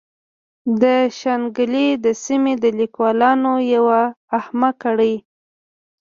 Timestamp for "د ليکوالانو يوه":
2.63-4.01